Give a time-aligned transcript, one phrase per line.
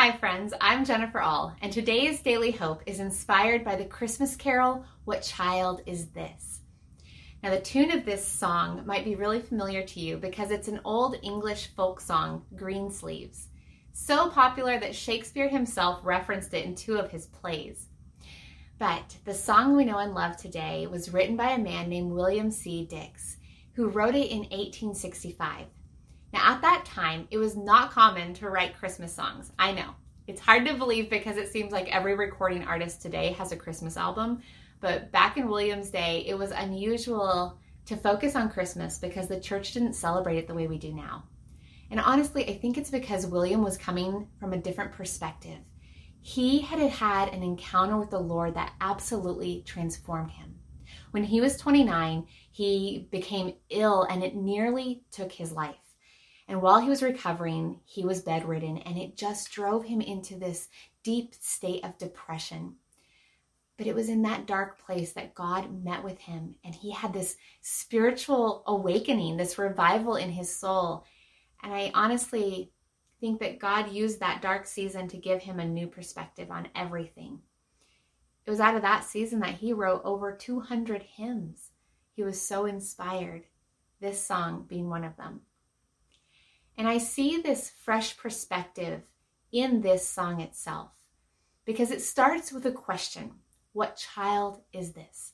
[0.00, 0.54] Hi, friends.
[0.60, 5.82] I'm Jennifer Ahl, and today's Daily Hope is inspired by the Christmas carol, What Child
[5.86, 6.60] Is This?
[7.42, 10.78] Now, the tune of this song might be really familiar to you because it's an
[10.84, 13.48] old English folk song, Greensleeves.
[13.92, 17.88] So popular that Shakespeare himself referenced it in two of his plays.
[18.78, 22.52] But the song we know and love today was written by a man named William
[22.52, 22.86] C.
[22.86, 23.38] Dix,
[23.72, 25.66] who wrote it in 1865.
[26.32, 29.52] Now, at that time, it was not common to write Christmas songs.
[29.58, 29.94] I know.
[30.26, 33.96] It's hard to believe because it seems like every recording artist today has a Christmas
[33.96, 34.42] album.
[34.80, 39.72] But back in William's day, it was unusual to focus on Christmas because the church
[39.72, 41.24] didn't celebrate it the way we do now.
[41.90, 45.58] And honestly, I think it's because William was coming from a different perspective.
[46.20, 50.56] He had had an encounter with the Lord that absolutely transformed him.
[51.12, 55.76] When he was 29, he became ill and it nearly took his life.
[56.48, 60.68] And while he was recovering, he was bedridden, and it just drove him into this
[61.02, 62.76] deep state of depression.
[63.76, 67.12] But it was in that dark place that God met with him, and he had
[67.12, 71.04] this spiritual awakening, this revival in his soul.
[71.62, 72.72] And I honestly
[73.20, 77.40] think that God used that dark season to give him a new perspective on everything.
[78.46, 81.72] It was out of that season that he wrote over 200 hymns.
[82.14, 83.44] He was so inspired,
[84.00, 85.42] this song being one of them.
[86.78, 89.02] And I see this fresh perspective
[89.50, 90.92] in this song itself
[91.64, 93.32] because it starts with a question
[93.72, 95.32] What child is this?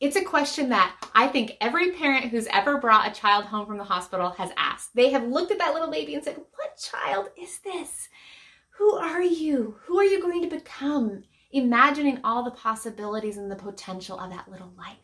[0.00, 3.78] It's a question that I think every parent who's ever brought a child home from
[3.78, 4.94] the hospital has asked.
[4.94, 8.10] They have looked at that little baby and said, What child is this?
[8.78, 9.76] Who are you?
[9.84, 11.24] Who are you going to become?
[11.52, 14.98] Imagining all the possibilities and the potential of that little life.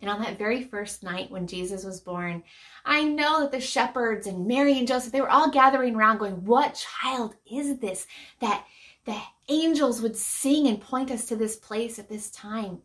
[0.00, 2.42] And on that very first night when Jesus was born,
[2.84, 6.44] I know that the shepherds and Mary and Joseph, they were all gathering around going,
[6.44, 8.06] What child is this?
[8.40, 8.66] That
[9.06, 12.82] the angels would sing and point us to this place at this time.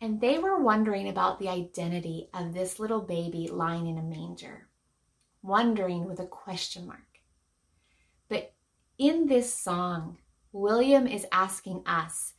[0.00, 4.68] And they were wondering about the identity of this little baby lying in a manger,
[5.42, 6.98] wondering with a question mark.
[8.28, 8.52] But
[8.98, 10.18] in this song,
[10.52, 12.34] William is asking us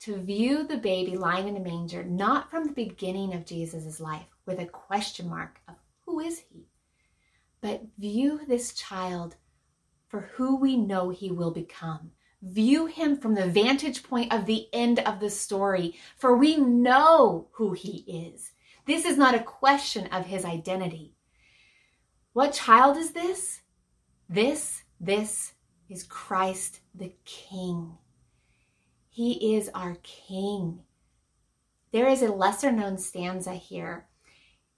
[0.00, 4.26] to view the baby lying in a manger not from the beginning of Jesus' life
[4.46, 5.74] with a question mark of
[6.06, 6.68] who is he,
[7.60, 9.36] but view this child
[10.08, 12.12] for who we know he will become.
[12.40, 17.48] View him from the vantage point of the end of the story, for we know
[17.52, 18.52] who he is.
[18.86, 21.14] This is not a question of his identity.
[22.32, 23.60] What child is this?
[24.28, 25.52] This, this
[25.88, 27.98] is Christ the King.
[29.18, 30.84] He is our King.
[31.90, 34.06] There is a lesser known stanza here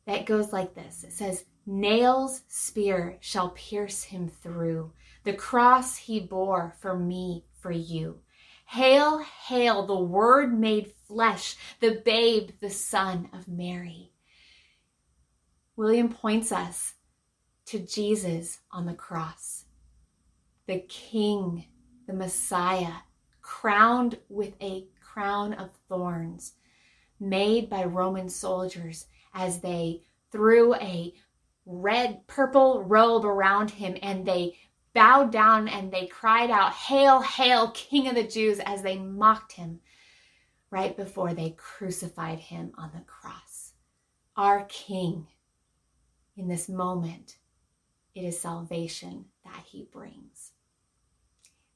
[0.06, 4.94] that goes like this it says, Nails, spear shall pierce him through.
[5.24, 8.20] The cross he bore for me, for you.
[8.64, 14.10] Hail, hail, the Word made flesh, the babe, the Son of Mary.
[15.76, 16.94] William points us
[17.66, 19.66] to Jesus on the cross,
[20.64, 21.66] the King,
[22.06, 23.00] the Messiah,
[23.50, 26.52] crowned with a crown of thorns
[27.18, 31.12] made by Roman soldiers as they threw a
[31.66, 34.56] red purple robe around him and they
[34.94, 39.52] bowed down and they cried out, Hail, hail, King of the Jews, as they mocked
[39.52, 39.80] him
[40.70, 43.72] right before they crucified him on the cross.
[44.36, 45.26] Our King,
[46.36, 47.36] in this moment,
[48.14, 50.52] it is salvation that he brings.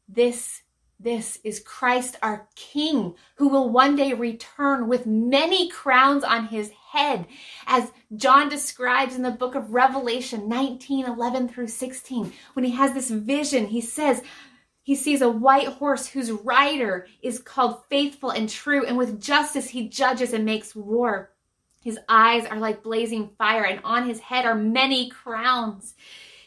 [0.09, 0.63] This
[1.01, 6.71] this is Christ our King, who will one day return with many crowns on his
[6.93, 7.27] head,
[7.67, 12.33] as John describes in the book of Revelation 19 11 through 16.
[12.55, 14.23] When he has this vision, he says,
[14.85, 19.71] he sees a white horse whose rider is called faithful and true, and with justice
[19.71, 21.31] he judges and makes war.
[21.83, 25.95] His eyes are like blazing fire, and on his head are many crowns.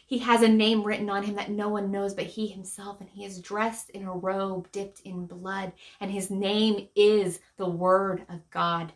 [0.08, 3.10] He has a name written on him that no one knows but he himself, and
[3.10, 8.24] he is dressed in a robe dipped in blood, and his name is the Word
[8.30, 8.94] of God.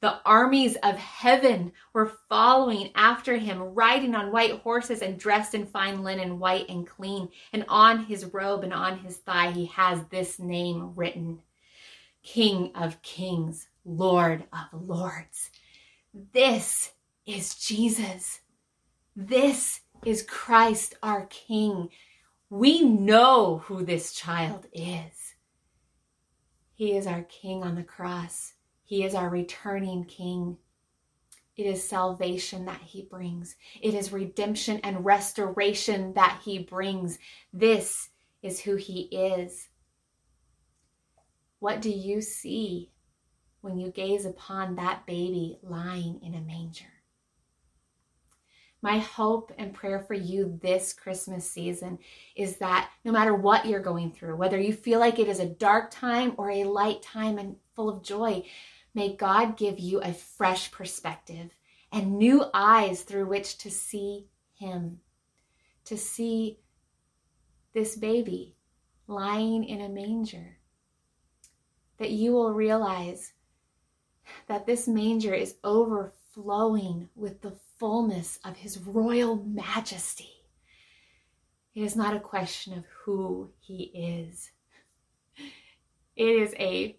[0.00, 5.66] The armies of heaven were following after him, riding on white horses and dressed in
[5.66, 7.28] fine linen, white and clean.
[7.52, 11.42] And on his robe and on his thigh, he has this name written
[12.22, 15.50] King of Kings, Lord of Lords.
[16.14, 16.92] This
[17.26, 18.40] is Jesus.
[19.16, 21.90] This is Christ our King.
[22.48, 25.34] We know who this child is.
[26.74, 28.54] He is our King on the cross.
[28.84, 30.56] He is our returning King.
[31.56, 37.18] It is salvation that He brings, it is redemption and restoration that He brings.
[37.52, 38.08] This
[38.42, 39.68] is who He is.
[41.58, 42.92] What do you see
[43.60, 46.99] when you gaze upon that baby lying in a manger?
[48.82, 51.98] My hope and prayer for you this Christmas season
[52.34, 55.46] is that no matter what you're going through, whether you feel like it is a
[55.46, 58.42] dark time or a light time and full of joy,
[58.94, 61.50] may God give you a fresh perspective
[61.92, 65.00] and new eyes through which to see Him,
[65.84, 66.60] to see
[67.74, 68.56] this baby
[69.06, 70.56] lying in a manger.
[71.98, 73.34] That you will realize
[74.46, 75.56] that this manger is
[76.40, 80.30] overflowing with the fullness of his royal majesty.
[81.74, 84.50] It is not a question of who he is.
[86.16, 86.96] It is a,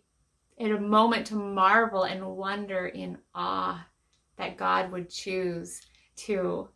[0.59, 3.85] a moment to marvel and wonder in awe
[4.37, 5.81] that God would choose
[6.17, 6.69] to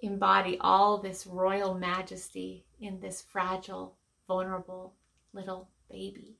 [0.00, 3.96] embody all this royal majesty in this fragile,
[4.26, 4.94] vulnerable
[5.32, 6.36] little baby.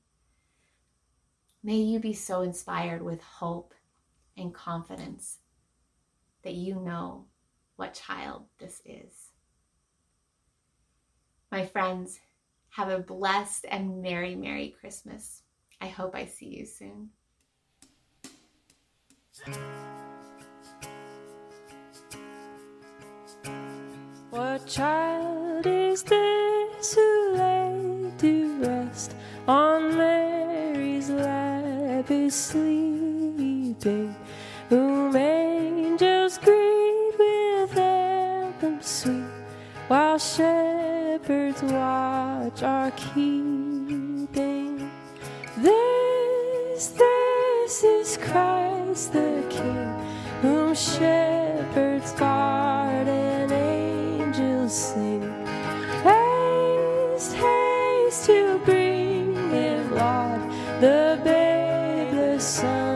[1.63, 3.73] May you be so inspired with hope
[4.37, 5.39] and confidence
[6.43, 7.25] that you know
[7.75, 9.31] what child this is.
[11.51, 12.19] My friends,
[12.77, 15.41] have a blessed and merry, merry Christmas.
[15.81, 17.09] I hope I see you soon.
[24.29, 29.15] What child is this who lay to rest
[29.47, 34.15] on Mary's lap is sleeping?
[40.19, 44.89] Shepherds watch our keeping.
[45.57, 49.93] This, this is Christ the King,
[50.41, 55.21] whom shepherds guard and angels sing.
[56.03, 60.41] Haste, haste to bring him, Lord,
[60.81, 62.86] the babe, the Son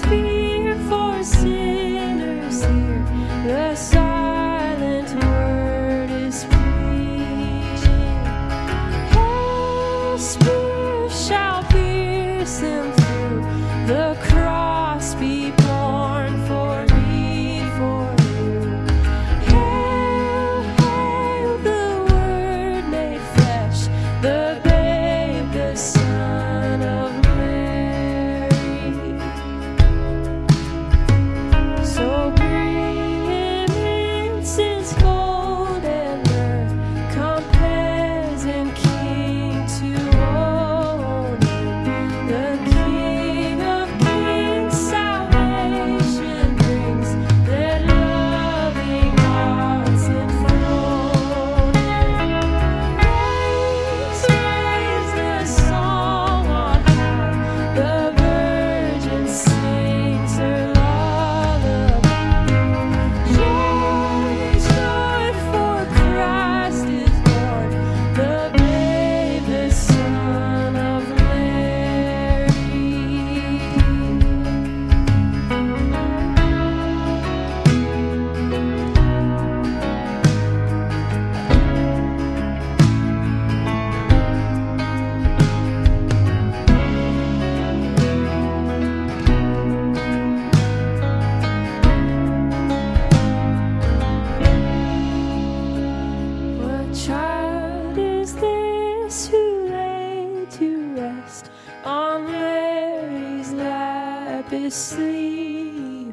[0.00, 0.31] Fear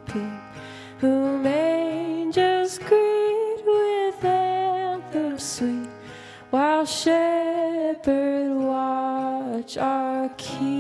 [0.10, 0.39] sleeping?
[1.00, 5.89] Whom angels greet with anthem sweet,
[6.50, 10.79] while shepherds watch are keeping.